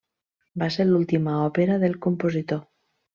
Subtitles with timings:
[0.61, 2.65] Va ser l'última òpera del compositor.